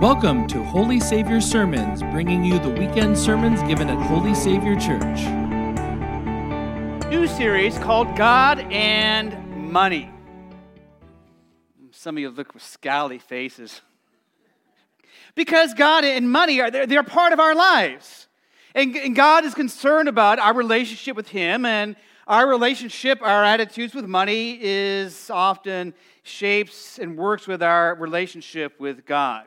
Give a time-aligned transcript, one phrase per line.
[0.00, 5.20] Welcome to Holy Savior Sermons, bringing you the weekend sermons given at Holy Savior Church.
[7.10, 10.10] New series called God and Money.
[11.90, 13.82] Some of you look with scowly faces.
[15.34, 18.26] Because God and money are they're, they're part of our lives.
[18.74, 21.94] And, and God is concerned about our relationship with Him, and
[22.26, 25.92] our relationship, our attitudes with money is often
[26.22, 29.46] shapes and works with our relationship with God.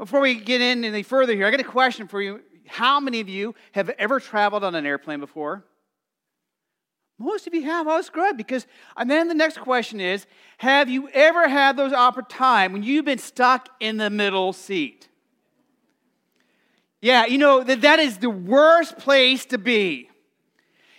[0.00, 2.40] Before we get in any further here, I got a question for you.
[2.66, 5.62] How many of you have ever traveled on an airplane before?
[7.18, 7.86] Most of you have.
[7.86, 10.24] Oh, that's good because, and then the next question is
[10.56, 15.10] Have you ever had those opportunities time when you've been stuck in the middle seat?
[17.02, 20.08] Yeah, you know, that, that is the worst place to be.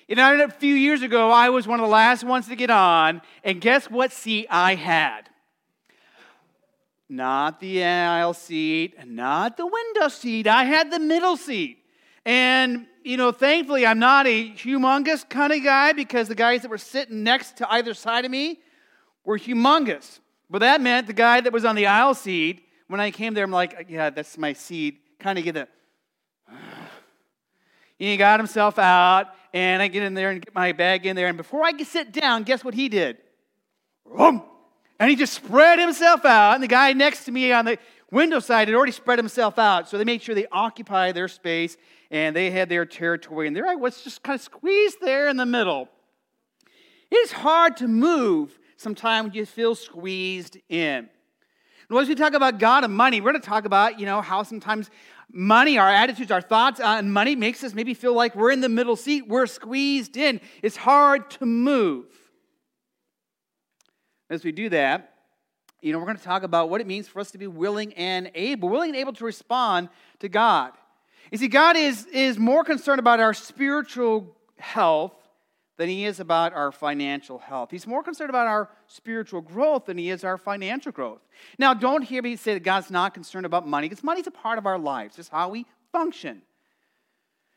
[0.07, 2.69] You know, a few years ago, I was one of the last ones to get
[2.69, 5.30] on, and guess what seat I had?
[7.11, 10.47] Not the aisle seat, not the window seat.
[10.47, 11.79] I had the middle seat.
[12.25, 16.71] And, you know, thankfully, I'm not a humongous kind of guy because the guys that
[16.71, 18.61] were sitting next to either side of me
[19.25, 20.19] were humongous.
[20.49, 23.43] But that meant the guy that was on the aisle seat, when I came there,
[23.43, 25.01] I'm like, yeah, that's my seat.
[25.19, 25.67] Kind of get the.
[27.97, 31.27] He got himself out, and I get in there and get my bag in there.
[31.27, 33.17] And before I could sit down, guess what he did?
[35.01, 36.53] And he just spread himself out.
[36.53, 37.79] And the guy next to me on the
[38.11, 39.89] window side had already spread himself out.
[39.89, 41.75] So they made sure they occupied their space
[42.11, 43.47] and they had their territory.
[43.47, 45.89] And there I was just kind of squeezed there in the middle.
[47.09, 51.09] It is hard to move sometimes when you feel squeezed in.
[51.89, 54.21] And as we talk about God and money, we're going to talk about, you know,
[54.21, 54.91] how sometimes
[55.31, 58.61] money, our attitudes, our thoughts uh, on money makes us maybe feel like we're in
[58.61, 60.39] the middle seat, we're squeezed in.
[60.61, 62.05] It's hard to move.
[64.31, 65.13] As we do that,
[65.81, 67.93] you know, we're going to talk about what it means for us to be willing
[67.95, 70.71] and able, willing and able to respond to God.
[71.33, 75.11] You see, God is, is more concerned about our spiritual health
[75.75, 77.71] than he is about our financial health.
[77.71, 81.19] He's more concerned about our spiritual growth than he is our financial growth.
[81.59, 84.57] Now, don't hear me say that God's not concerned about money, because money's a part
[84.57, 85.19] of our lives.
[85.19, 86.41] It's how we function.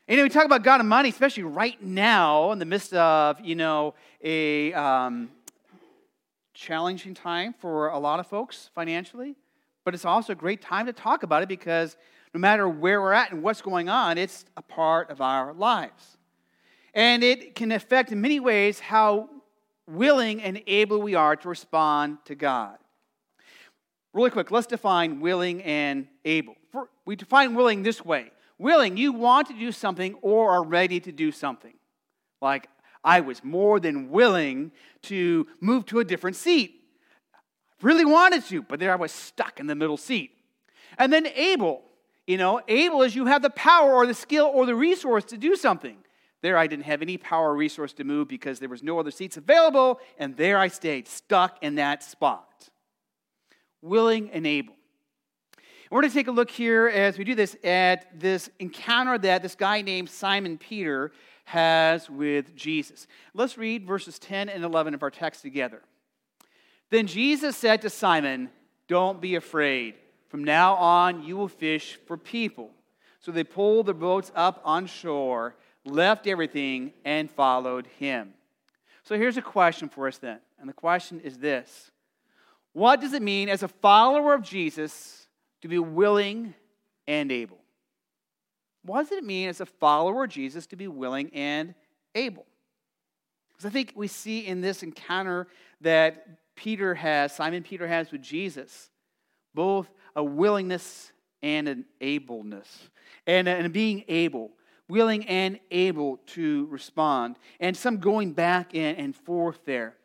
[0.09, 3.55] And we talk about God and money, especially right now in the midst of, you
[3.55, 5.29] know, a, um,
[6.55, 9.35] challenging time for a lot of folks financially,
[9.83, 11.97] but it's also a great time to talk about it because
[12.33, 16.17] no matter where we're at and what's going on, it's a part of our lives.
[16.93, 19.29] And it can affect in many ways how
[19.85, 22.77] willing and able we are to respond to God.
[24.13, 26.55] Really quick, let's define willing and able.
[27.05, 31.11] We define willing this way willing, you want to do something or are ready to
[31.11, 31.73] do something.
[32.41, 32.69] Like,
[33.05, 34.71] I was more than willing
[35.03, 36.81] to move to a different seat.
[37.81, 40.31] Really wanted to, but there I was stuck in the middle seat.
[40.97, 41.83] And then able,
[42.25, 45.37] you know, able is you have the power or the skill or the resource to
[45.37, 45.97] do something.
[46.41, 49.11] There I didn't have any power or resource to move because there was no other
[49.11, 52.69] seats available, and there I stayed, stuck in that spot.
[53.81, 54.73] Willing and able.
[55.91, 59.43] We're going to take a look here as we do this at this encounter that
[59.43, 61.11] this guy named Simon Peter
[61.45, 63.07] has with Jesus.
[63.33, 65.81] Let's read verses 10 and 11 of our text together.
[66.89, 68.49] Then Jesus said to Simon,
[68.87, 69.95] Don't be afraid.
[70.27, 72.71] From now on, you will fish for people.
[73.19, 75.55] So they pulled the boats up on shore,
[75.85, 78.33] left everything, and followed him.
[79.03, 80.39] So here's a question for us then.
[80.59, 81.91] And the question is this
[82.73, 85.27] What does it mean as a follower of Jesus
[85.61, 86.53] to be willing
[87.07, 87.59] and able?
[88.85, 91.73] What does it mean as a follower of Jesus to be willing and
[92.13, 92.45] able?
[93.49, 95.47] Because I think we see in this encounter
[95.81, 98.89] that Peter has, Simon Peter has with Jesus,
[99.53, 102.89] both a willingness and an ableness,
[103.27, 104.51] and, and being able,
[104.87, 109.95] willing and able to respond, and some going back and, and forth there.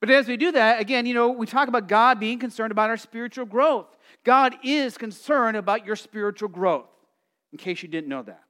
[0.00, 2.90] But as we do that, again, you know, we talk about God being concerned about
[2.90, 3.96] our spiritual growth.
[4.24, 6.88] God is concerned about your spiritual growth
[7.54, 8.42] in case you didn't know that.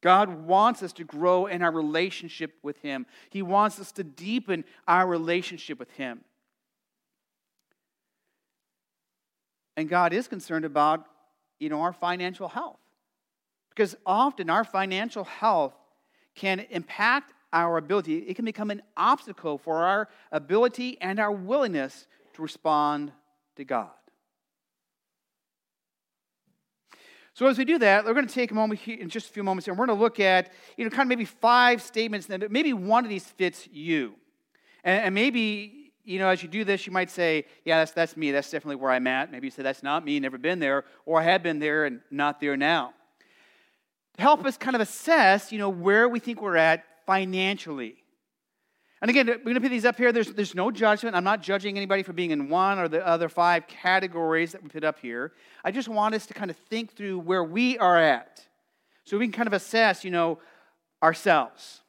[0.00, 4.64] God wants us to grow in our relationship with Him, He wants us to deepen
[4.86, 6.20] our relationship with Him.
[9.76, 11.04] And God is concerned about,
[11.58, 12.78] you know, our financial health.
[13.70, 15.74] Because often our financial health
[16.36, 22.06] can impact our ability, it can become an obstacle for our ability and our willingness
[22.34, 23.10] to respond
[23.56, 23.97] to God.
[27.38, 29.32] So as we do that, we're going to take a moment here, in just a
[29.32, 32.26] few moments and we're going to look at, you know, kind of maybe five statements
[32.26, 34.16] that maybe one of these fits you.
[34.82, 38.16] And, and maybe, you know, as you do this, you might say, yeah, that's, that's
[38.16, 38.32] me.
[38.32, 39.30] That's definitely where I'm at.
[39.30, 42.00] Maybe you say, that's not me, never been there, or I have been there and
[42.10, 42.92] not there now.
[44.16, 47.97] To help us kind of assess, you know, where we think we're at financially.
[49.00, 50.10] And again, we're going to put these up here.
[50.12, 51.14] There's, there's no judgment.
[51.14, 54.68] I'm not judging anybody for being in one or the other five categories that we
[54.68, 55.32] put up here.
[55.64, 58.44] I just want us to kind of think through where we are at
[59.04, 60.40] so we can kind of assess, you know,
[61.02, 61.80] ourselves.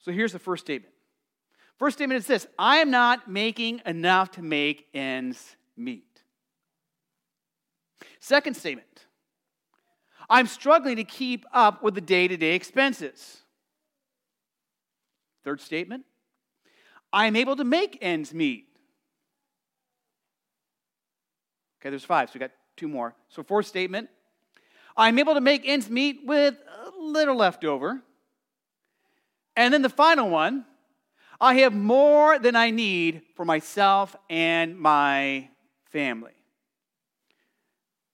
[0.00, 0.92] So here's the first statement.
[1.78, 6.22] First statement is this I am not making enough to make ends meet.
[8.18, 9.06] Second statement
[10.28, 13.41] I'm struggling to keep up with the day to day expenses.
[15.44, 16.04] Third statement
[17.12, 18.66] I am able to make ends meet.
[21.80, 23.14] Okay, there's five, so we got two more.
[23.28, 24.08] So, fourth statement
[24.96, 28.00] I'm able to make ends meet with a little left over.
[29.56, 30.64] And then the final one
[31.40, 35.48] I have more than I need for myself and my
[35.90, 36.32] family.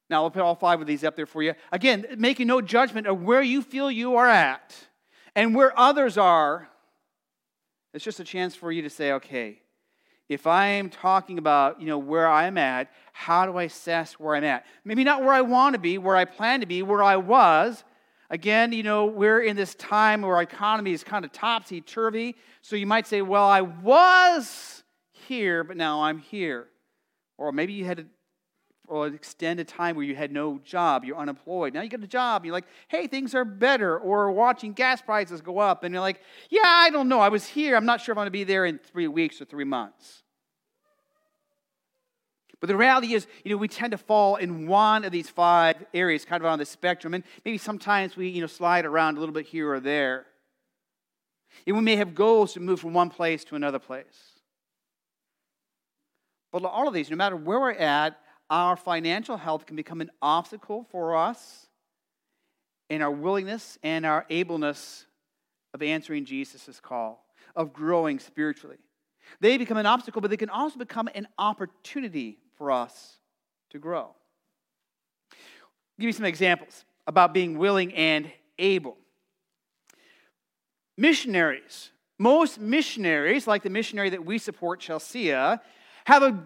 [0.08, 1.52] Now, I'll put all five of these up there for you.
[1.70, 4.74] Again, making no judgment of where you feel you are at
[5.34, 6.70] and where others are.
[7.98, 9.60] It's just a chance for you to say, okay,
[10.28, 14.44] if I'm talking about, you know, where I'm at, how do I assess where I'm
[14.44, 14.66] at?
[14.84, 17.82] Maybe not where I want to be, where I plan to be, where I was.
[18.30, 22.36] Again, you know, we're in this time where our economy is kind of topsy turvy.
[22.62, 26.68] So you might say, well, I was here, but now I'm here.
[27.36, 28.06] Or maybe you had
[28.88, 31.74] or an extended time where you had no job, you're unemployed.
[31.74, 33.98] Now you get a job, you're like, hey, things are better.
[33.98, 36.20] Or watching gas prices go up, and you're like,
[36.50, 37.20] yeah, I don't know.
[37.20, 37.76] I was here.
[37.76, 40.22] I'm not sure if I'm going to be there in three weeks or three months.
[42.60, 45.76] But the reality is, you know, we tend to fall in one of these five
[45.94, 49.20] areas, kind of on the spectrum, and maybe sometimes we, you know, slide around a
[49.20, 50.26] little bit here or there.
[51.66, 54.40] And we may have goals to move from one place to another place.
[56.50, 58.18] But all of these, no matter where we're at,
[58.50, 61.66] our financial health can become an obstacle for us
[62.88, 65.06] in our willingness and our ableness
[65.74, 68.78] of answering Jesus' call, of growing spiritually.
[69.40, 73.18] They become an obstacle, but they can also become an opportunity for us
[73.70, 74.14] to grow.
[75.32, 78.96] I'll give you some examples about being willing and able.
[80.96, 85.60] Missionaries, most missionaries, like the missionary that we support, Chelsea, have
[86.08, 86.42] a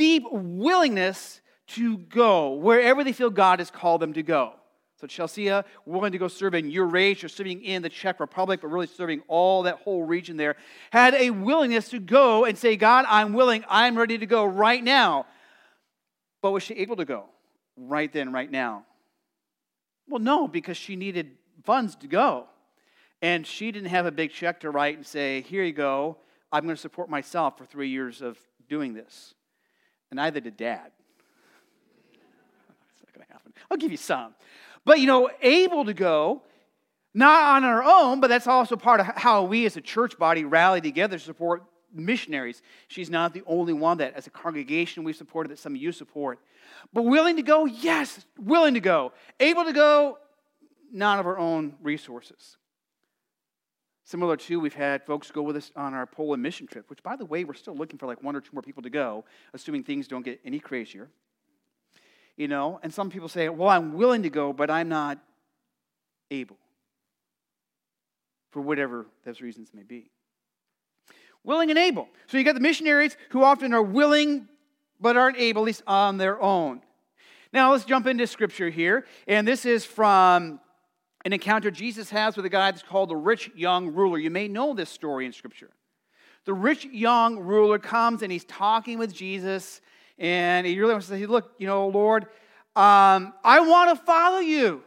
[0.00, 4.54] deep willingness to go wherever they feel God has called them to go.
[4.98, 5.50] So Chelsea,
[5.84, 9.64] willing to go serve in Eurasia, serving in the Czech Republic, but really serving all
[9.64, 10.56] that whole region there,
[10.90, 14.82] had a willingness to go and say, God, I'm willing, I'm ready to go right
[14.82, 15.26] now.
[16.40, 17.26] But was she able to go
[17.76, 18.84] right then, right now?
[20.08, 21.32] Well, no, because she needed
[21.62, 22.46] funds to go.
[23.20, 26.16] And she didn't have a big check to write and say, Here you go,
[26.50, 29.34] I'm going to support myself for three years of doing this
[30.10, 30.90] and neither did dad.
[32.12, 33.52] It's not going to happen.
[33.70, 34.34] I'll give you some.
[34.84, 36.42] But, you know, able to go,
[37.12, 40.44] not on our own, but that's also part of how we as a church body
[40.44, 42.62] rally together to support missionaries.
[42.88, 45.92] She's not the only one that, as a congregation, we supported that some of you
[45.92, 46.38] support.
[46.92, 49.12] But willing to go, yes, willing to go.
[49.38, 50.18] Able to go,
[50.92, 52.56] not of our own resources.
[54.10, 57.14] Similar to, we've had folks go with us on our Poland mission trip, which, by
[57.14, 59.24] the way, we're still looking for like one or two more people to go,
[59.54, 61.08] assuming things don't get any crazier.
[62.36, 65.20] You know, and some people say, well, I'm willing to go, but I'm not
[66.28, 66.56] able
[68.50, 70.10] for whatever those reasons may be.
[71.44, 72.08] Willing and able.
[72.26, 74.48] So you got the missionaries who often are willing
[74.98, 76.82] but aren't able, at least on their own.
[77.52, 79.06] Now let's jump into scripture here.
[79.28, 80.58] And this is from
[81.24, 84.18] an encounter Jesus has with a guy that's called the rich young ruler.
[84.18, 85.70] You may know this story in Scripture.
[86.46, 89.80] The rich young ruler comes and he's talking with Jesus,
[90.18, 92.24] and he really wants to say, Look, you know, Lord,
[92.76, 94.82] um, I want to follow you.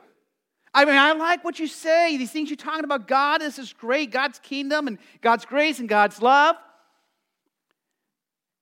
[0.74, 2.18] I mean, I like what you say.
[2.18, 4.10] These things you're talking about God, this is great.
[4.10, 6.56] God's kingdom and God's grace and God's love.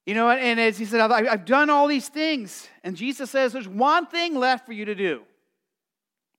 [0.05, 2.67] You know, and as he said, I've, I've done all these things.
[2.83, 5.21] And Jesus says, There's one thing left for you to do.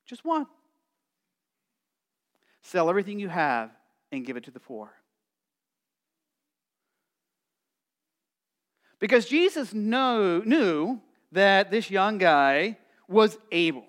[0.04, 0.46] Just one.
[2.62, 3.70] Sell everything you have
[4.10, 4.92] and give it to the poor.
[8.98, 11.00] Because Jesus know, knew
[11.32, 12.78] that this young guy
[13.08, 13.84] was able.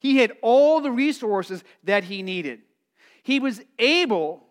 [0.00, 2.60] He had all the resources that he needed.
[3.22, 4.42] He was able,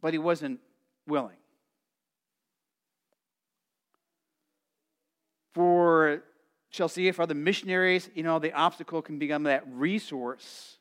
[0.00, 0.58] but he wasn't
[1.06, 1.36] willing.
[5.52, 6.22] For
[6.70, 10.78] Chelsea, for the missionaries, you know, the obstacle can become that resource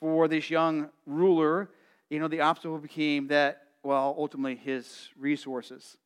[0.00, 1.70] for this young ruler,
[2.08, 5.96] you know, the obstacle became that well, ultimately his resources.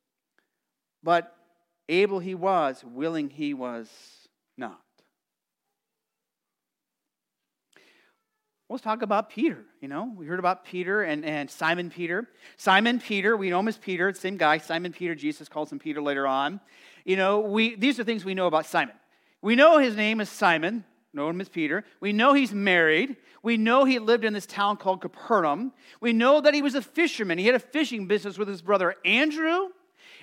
[1.03, 1.35] But
[1.89, 3.89] able he was, willing he was
[4.57, 4.79] not.
[8.69, 9.63] Let's talk about Peter.
[9.79, 12.27] You know, we heard about Peter and, and Simon Peter.
[12.57, 15.13] Simon Peter, we know him as Peter, same guy, Simon Peter.
[15.13, 16.59] Jesus calls him Peter later on.
[17.03, 18.95] You know, we, these are things we know about Simon.
[19.43, 20.83] We know his name is Simon,
[21.15, 21.83] know him as Peter.
[21.99, 23.17] We know he's married.
[23.41, 25.71] We know he lived in this town called Capernaum.
[26.01, 27.37] We know that he was a fisherman.
[27.37, 29.69] He had a fishing business with his brother Andrew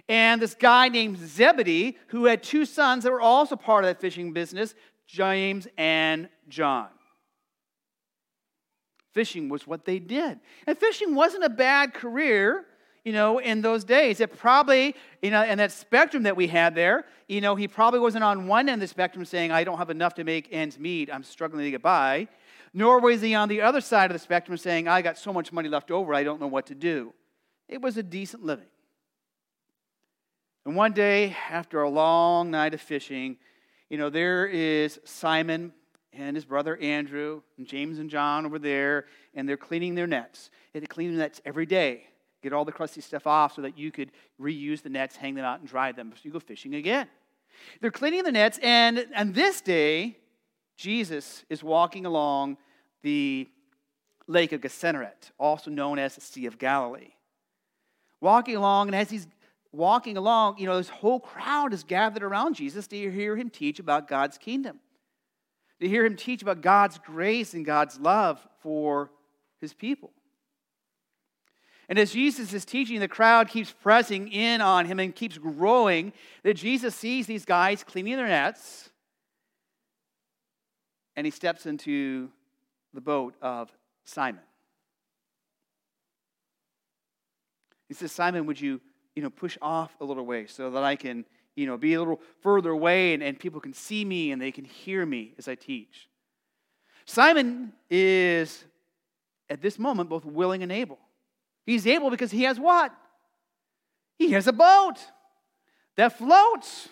[0.09, 4.01] and this guy named Zebedee, who had two sons that were also part of that
[4.01, 4.75] fishing business,
[5.07, 6.89] James and John.
[9.13, 10.41] Fishing was what they did.
[10.67, 12.65] And fishing wasn't a bad career,
[13.05, 14.21] you know, in those days.
[14.21, 18.01] It probably, you know, and that spectrum that we had there, you know, he probably
[18.01, 20.79] wasn't on one end of the spectrum saying, I don't have enough to make ends
[20.79, 22.29] meet, I'm struggling to get by.
[22.75, 25.53] Nor was he on the other side of the spectrum saying, I got so much
[25.53, 27.13] money left over, I don't know what to do.
[27.69, 28.67] It was a decent living.
[30.65, 33.37] And one day, after a long night of fishing,
[33.91, 35.73] you know, there is Simon
[36.13, 40.51] and his brother Andrew and James and John over there, and they're cleaning their nets.
[40.73, 42.07] They clean the nets every day,
[42.43, 45.45] get all the crusty stuff off so that you could reuse the nets, hang them
[45.45, 47.07] out, and dry them so you go fishing again.
[47.81, 50.17] They're cleaning the nets, and, on this day,
[50.77, 52.57] Jesus is walking along
[53.03, 53.49] the
[54.27, 57.13] lake of Gennesaret, also known as the Sea of Galilee.
[58.21, 59.27] Walking along, and as he's
[59.73, 63.79] walking along, you know, this whole crowd is gathered around Jesus to hear him teach
[63.79, 64.81] about God's kingdom
[65.83, 69.11] to hear him teach about God's grace and God's love for
[69.61, 70.13] his people.
[71.89, 76.13] And as Jesus is teaching, the crowd keeps pressing in on him and keeps growing.
[76.43, 78.91] That Jesus sees these guys cleaning their nets,
[81.17, 82.31] and he steps into
[82.95, 83.71] the boat of
[84.05, 84.43] Simon.
[87.89, 88.81] He says, Simon, would you,
[89.15, 91.99] you know, push off a little way so that I can you know, be a
[91.99, 95.49] little further away and, and people can see me and they can hear me as
[95.49, 96.09] I teach.
[97.05, 98.65] Simon is,
[99.51, 100.99] at this moment, both willing and able.
[101.67, 102.93] He's able because he has what?
[104.19, 104.97] He has a boat
[105.97, 106.89] that floats.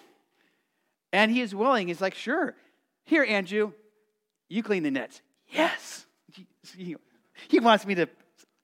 [1.12, 1.88] And he is willing.
[1.88, 2.54] He's like, sure.
[3.04, 3.72] Here, Andrew,
[4.48, 5.22] you clean the nets.
[5.48, 6.06] Yes.
[6.76, 8.06] He, wants me to,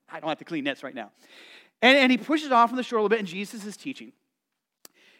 [0.09, 1.11] I don't have to clean nets right now.
[1.81, 4.13] And, and he pushes off from the shore a little bit, and Jesus is teaching.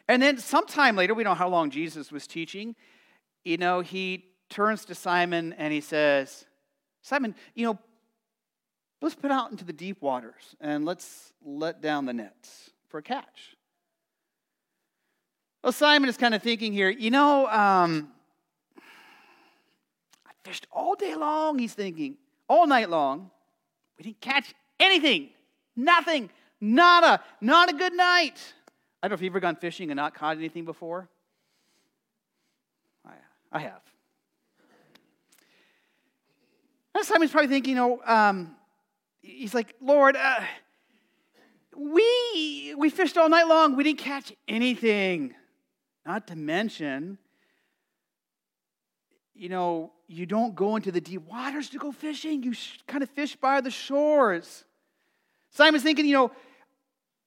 [0.08, 2.75] And then sometime later, we don't know how long Jesus was teaching,
[3.44, 6.46] you know, he turns to Simon and he says,
[7.01, 7.79] Simon, you know,
[9.01, 13.03] let's put out into the deep waters and let's let down the nets for a
[13.03, 13.55] catch.
[15.63, 18.09] Well, Simon is kind of thinking here, you know, um,
[20.25, 23.31] I fished all day long, he's thinking, all night long.
[23.97, 25.29] We didn't catch anything,
[25.75, 26.29] nothing,
[26.61, 28.35] nada, not a good night.
[29.01, 31.09] I don't know if you've ever gone fishing and not caught anything before.
[33.05, 33.13] I,
[33.51, 33.81] I have.
[36.95, 38.56] And Simon's probably thinking, you know, um,
[39.27, 40.39] he's like, Lord, uh,
[41.75, 43.75] we, we fished all night long.
[43.75, 45.36] We didn't catch anything.
[46.05, 47.17] Not to mention,
[49.36, 52.43] you know, you don't go into the deep waters to go fishing.
[52.43, 52.53] You
[52.88, 54.63] kind of fish by the shores.
[55.51, 56.31] Simon's thinking, you know,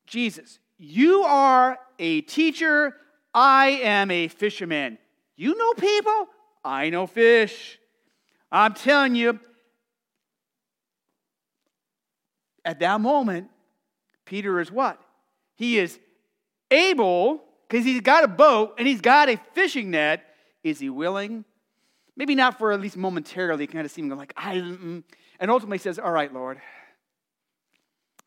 [0.06, 2.96] Jesus, you are a teacher,
[3.34, 4.98] I am a fisherman.
[5.36, 6.28] You know people,
[6.64, 7.78] I know fish.
[8.50, 9.38] I'm telling you,
[12.64, 13.48] at that moment,
[14.24, 15.00] Peter is what?
[15.54, 15.98] He is
[16.70, 20.24] able, because he's got a boat and he's got a fishing net.
[20.62, 21.44] Is he willing?
[22.16, 25.04] Maybe not for at least momentarily, kind of seeming like, I, and
[25.40, 26.60] ultimately says, All right, Lord,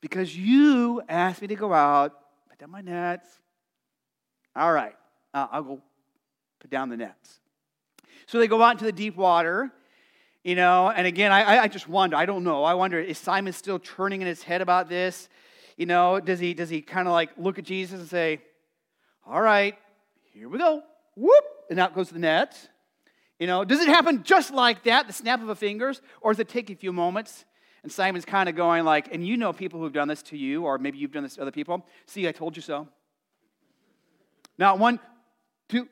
[0.02, 2.14] because you asked me to go out
[2.50, 3.28] put down my nets.
[4.56, 4.96] All right,
[5.34, 5.82] uh, I'll go
[6.60, 7.40] put down the nets.
[8.28, 9.72] So they go out into the deep water,
[10.44, 12.64] you know, and again, I, I just wonder, I don't know.
[12.64, 15.30] I wonder, is Simon still turning in his head about this?
[15.78, 18.42] You know, does he, does he kind of like look at Jesus and say,
[19.26, 19.76] All right,
[20.34, 20.84] here we go.
[21.16, 21.44] Whoop!
[21.70, 22.70] And out goes the net.
[23.40, 26.40] You know, does it happen just like that, the snap of a fingers, or does
[26.40, 27.46] it take a few moments?
[27.84, 30.64] And Simon's kind of going like, and you know people who've done this to you,
[30.64, 31.86] or maybe you've done this to other people.
[32.06, 32.88] See, I told you so.
[34.58, 35.00] Now, one,
[35.68, 35.90] two,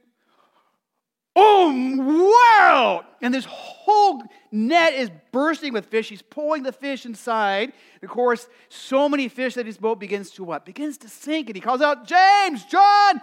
[1.36, 3.06] oh, wow!
[3.22, 6.10] And this whole net is bursting with fish.
[6.10, 7.74] He's pulling the fish inside.
[8.02, 10.66] Of course, so many fish that his boat begins to what?
[10.66, 11.48] Begins to sink.
[11.48, 13.22] And he calls out, James, John,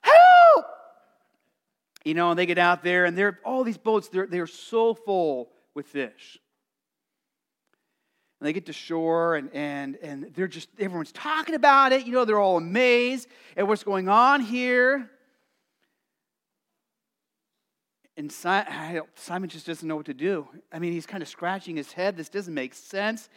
[0.00, 0.66] help!
[2.04, 4.94] You know, and they get out there, and they're all these boats, they're, they're so
[4.94, 6.38] full with fish.
[8.40, 12.06] And they get to shore, and, and, and they're just, everyone's talking about it.
[12.06, 15.10] You know, they're all amazed at what's going on here.
[18.18, 20.48] And Simon just doesn't know what to do.
[20.72, 22.16] I mean, he's kind of scratching his head.
[22.16, 23.28] This doesn't make sense.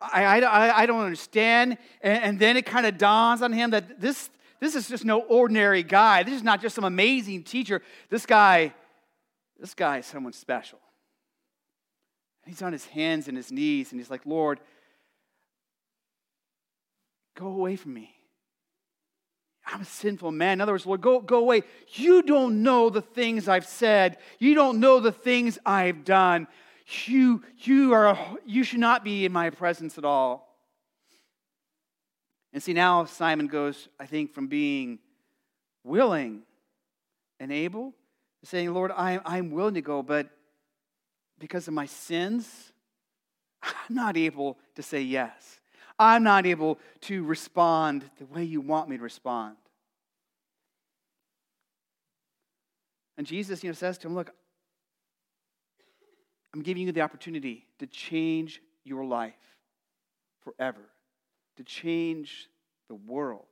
[0.00, 1.76] I, I, I don't understand.
[2.02, 4.30] And, and then it kind of dawns on him that this,
[4.60, 6.22] this is just no ordinary guy.
[6.22, 7.82] This is not just some amazing teacher.
[8.10, 8.72] This guy,
[9.58, 10.78] this guy is someone special.
[12.46, 14.60] He's on his hands and his knees, and he's like, Lord,
[17.36, 18.14] go away from me.
[19.70, 20.54] I'm a sinful man.
[20.54, 21.62] In other words, Lord, go, go away.
[21.92, 24.16] You don't know the things I've said.
[24.38, 26.46] You don't know the things I've done.
[27.04, 30.56] You, you, are, you should not be in my presence at all.
[32.52, 35.00] And see, now Simon goes, I think, from being
[35.84, 36.42] willing
[37.38, 37.92] and able
[38.40, 40.30] to saying, Lord, I, I'm willing to go, but
[41.38, 42.72] because of my sins,
[43.62, 45.57] I'm not able to say yes.
[45.98, 49.56] I'm not able to respond the way you want me to respond.
[53.16, 54.30] And Jesus, you know, says to him, Look,
[56.54, 59.34] I'm giving you the opportunity to change your life
[60.42, 60.80] forever,
[61.56, 62.48] to change
[62.88, 63.44] the world.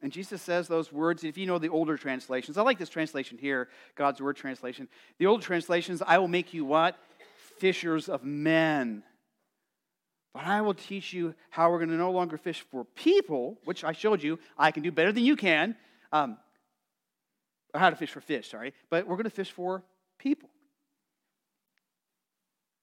[0.00, 3.36] And Jesus says those words, if you know the older translations, I like this translation
[3.36, 4.88] here, God's Word translation.
[5.18, 6.96] The older translations, I will make you what?
[7.58, 9.02] Fishers of men.
[10.38, 13.82] But I will teach you how we're going to no longer fish for people, which
[13.82, 15.74] I showed you I can do better than you can.
[16.12, 16.38] Um,
[17.74, 18.72] or how to fish for fish, sorry.
[18.88, 19.82] But we're going to fish for
[20.16, 20.48] people.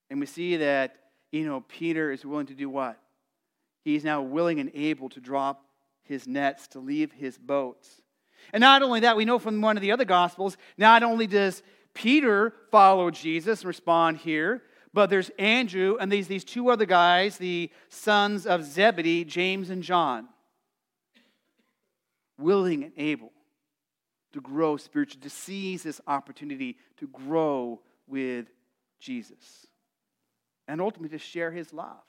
[0.10, 0.98] And we see that,
[1.32, 3.00] you know, Peter is willing to do what?
[3.86, 5.64] He's now willing and able to drop
[6.04, 8.02] his nets, to leave his boats.
[8.52, 11.64] And not only that, we know from one of the other Gospels, not only does
[11.94, 14.62] Peter follow Jesus and respond here,
[14.96, 19.84] but there's Andrew and these, these two other guys, the sons of Zebedee, James and
[19.84, 20.30] John,
[22.40, 23.34] willing and able
[24.32, 28.48] to grow spiritually, to seize this opportunity to grow with
[29.02, 29.68] Jesus,
[30.66, 32.04] and ultimately to share his love.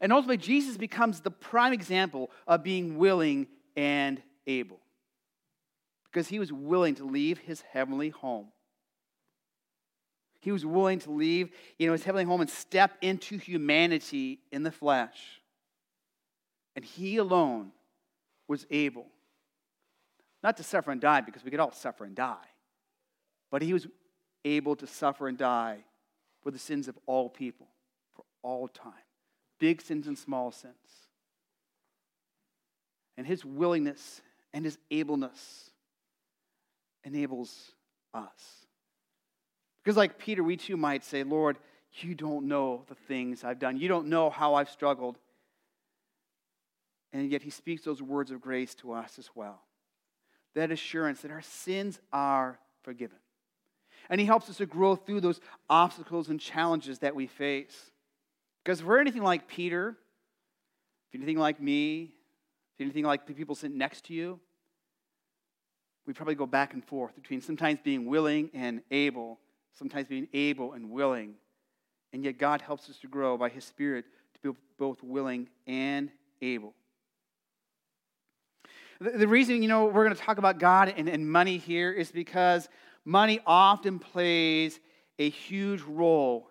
[0.00, 4.78] And ultimately, Jesus becomes the prime example of being willing and able.
[6.04, 8.46] Because he was willing to leave his heavenly home.
[10.40, 14.62] He was willing to leave you know, his heavenly home and step into humanity in
[14.62, 15.40] the flesh.
[16.74, 17.72] And he alone
[18.48, 19.06] was able
[20.42, 22.46] not to suffer and die, because we could all suffer and die,
[23.50, 23.86] but he was
[24.44, 25.84] able to suffer and die
[26.42, 27.66] for the sins of all people
[28.14, 28.94] for all time
[29.60, 30.74] big sins and small sins.
[33.16, 34.22] And his willingness
[34.52, 35.70] and his ableness
[37.04, 37.72] enables
[38.12, 38.66] us.
[39.90, 41.58] Because, like Peter, we too might say, Lord,
[41.94, 43.76] you don't know the things I've done.
[43.76, 45.18] You don't know how I've struggled.
[47.12, 49.62] And yet, he speaks those words of grace to us as well.
[50.54, 53.18] That assurance that our sins are forgiven.
[54.08, 57.90] And he helps us to grow through those obstacles and challenges that we face.
[58.62, 59.96] Because if we're anything like Peter,
[61.08, 62.12] if anything like me,
[62.76, 64.38] if anything like the people sitting next to you,
[66.06, 69.40] we probably go back and forth between sometimes being willing and able,
[69.78, 71.34] sometimes being able and willing.
[72.12, 74.04] And yet God helps us to grow by His Spirit
[74.34, 76.10] to be both willing and
[76.42, 76.74] able.
[79.00, 82.12] The, reason, you know, we're going to talk about God and, and money here is
[82.12, 82.68] because
[83.06, 84.78] money often plays
[85.18, 86.50] a huge role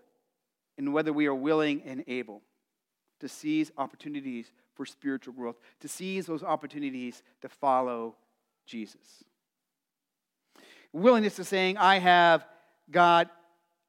[0.77, 2.41] in whether we are willing and able
[3.19, 8.15] to seize opportunities for spiritual growth, to seize those opportunities to follow
[8.65, 9.23] Jesus.
[10.93, 12.45] Willingness is saying, I have
[12.91, 13.31] got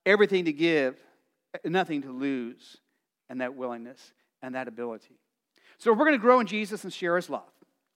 [0.06, 0.96] everything to give,
[1.64, 2.78] nothing to lose,
[3.28, 5.18] and that willingness and that ability.
[5.78, 7.50] So, we're going to grow in Jesus and share his love,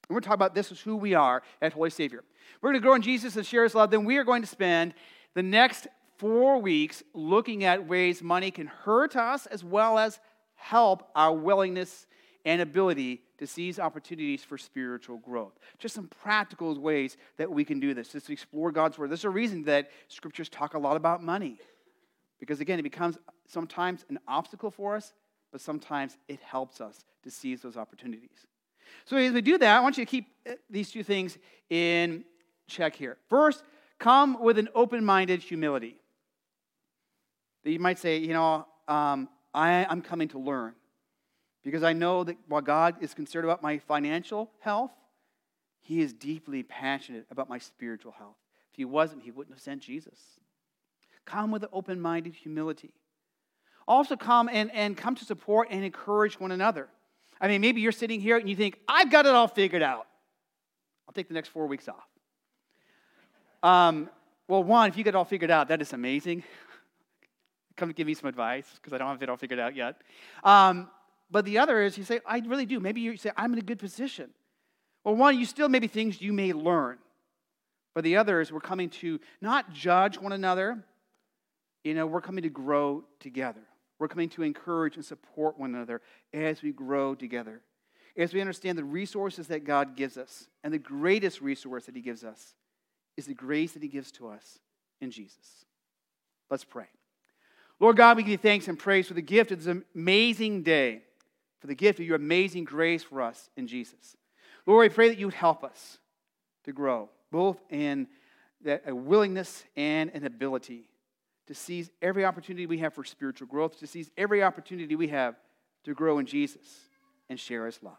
[0.08, 2.24] and we're talking about this is who we are at Holy Savior.
[2.60, 4.48] We're going to grow in Jesus and share his love, then we are going to
[4.48, 4.94] spend
[5.34, 5.86] the next
[6.18, 10.20] four weeks looking at ways money can hurt us as well as
[10.54, 12.06] help our willingness
[12.44, 15.58] and ability to seize opportunities for spiritual growth.
[15.78, 19.10] Just some practical ways that we can do this, just to explore God's Word.
[19.10, 21.58] There's a reason that scriptures talk a lot about money.
[22.38, 23.18] Because again, it becomes
[23.48, 25.12] sometimes an obstacle for us,
[25.50, 28.46] but sometimes it helps us to seize those opportunities.
[29.04, 31.38] So as we do that, I want you to keep uh, these two things
[31.70, 32.24] in
[32.68, 33.16] check here.
[33.28, 33.64] First,
[33.98, 35.96] come with an open minded humility
[37.64, 40.74] that you might say, you know, um, I, I'm coming to learn
[41.64, 44.92] because I know that while God is concerned about my financial health,
[45.80, 48.36] He is deeply passionate about my spiritual health.
[48.70, 50.18] If He wasn't, He wouldn't have sent Jesus.
[51.24, 52.92] Come with an open minded humility.
[53.88, 56.88] also come and, and come to support and encourage one another.
[57.40, 60.06] I mean, maybe you're sitting here and you think, I've got it all figured out.
[61.08, 62.08] I'll take the next four weeks off.
[63.62, 64.08] Um,
[64.48, 66.44] well, one, if you get it all figured out, that is amazing.
[67.76, 69.96] Come give me some advice because I don't have it all figured out yet.
[70.42, 70.88] Um,
[71.34, 72.78] but the other is you say, I really do.
[72.78, 74.30] Maybe you say, I'm in a good position.
[75.02, 76.98] Well, one, you still maybe things you may learn.
[77.92, 80.84] But the other is we're coming to not judge one another.
[81.82, 83.62] You know, we're coming to grow together.
[83.98, 87.62] We're coming to encourage and support one another as we grow together.
[88.16, 90.46] As we understand the resources that God gives us.
[90.62, 92.54] And the greatest resource that He gives us
[93.16, 94.60] is the grace that He gives to us
[95.00, 95.64] in Jesus.
[96.48, 96.86] Let's pray.
[97.80, 101.02] Lord God, we give you thanks and praise for the gift of this amazing day,
[101.64, 104.18] for the gift of your amazing grace for us in Jesus.
[104.66, 105.96] Lord, I pray that you would help us
[106.64, 108.06] to grow, both in
[108.66, 110.90] that, a willingness and an ability
[111.46, 115.36] to seize every opportunity we have for spiritual growth, to seize every opportunity we have
[115.84, 116.80] to grow in Jesus
[117.30, 117.96] and share his love.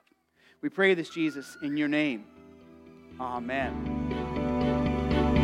[0.61, 2.25] We pray this, Jesus, in your name.
[3.19, 3.73] Amen.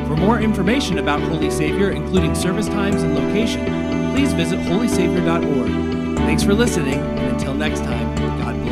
[0.06, 3.66] For more information about Holy Savior, including service times and location,
[4.14, 5.91] please visit holysavior.org.
[6.32, 8.71] Thanks for listening, and until next time, God bless.